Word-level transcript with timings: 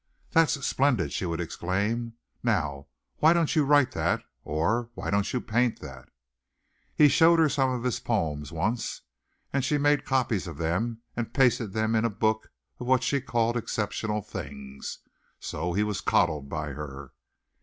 "That's 0.31 0.65
splendid!" 0.65 1.13
she 1.13 1.27
would 1.27 1.39
exclaim. 1.39 2.13
"Now, 2.41 2.87
why 3.17 3.33
don't 3.33 3.55
you 3.55 3.63
write 3.63 3.91
that?" 3.91 4.23
or 4.43 4.89
"why 4.95 5.11
don't 5.11 5.31
you 5.31 5.39
paint 5.39 5.79
that?" 5.81 6.09
He 6.95 7.07
showed 7.07 7.37
her 7.37 7.47
some 7.49 7.69
of 7.69 7.83
his 7.83 7.99
poems 7.99 8.51
once 8.51 9.03
and 9.53 9.63
she 9.63 9.75
had 9.75 9.83
made 9.83 10.03
copies 10.03 10.47
of 10.47 10.57
them 10.57 11.03
and 11.15 11.35
pasted 11.35 11.73
them 11.73 11.93
in 11.93 12.03
a 12.03 12.09
book 12.09 12.51
of 12.79 12.87
what 12.87 13.03
she 13.03 13.21
called 13.21 13.55
exceptional 13.55 14.23
things. 14.23 14.97
So 15.39 15.73
he 15.73 15.83
was 15.83 16.01
coddled 16.01 16.49
by 16.49 16.71
her. 16.71 17.13